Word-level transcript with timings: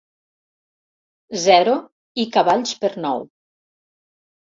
Zero 1.45 1.77
i 2.25 2.29
cavalls 2.39 2.75
per 2.83 2.95
nou. 3.07 3.25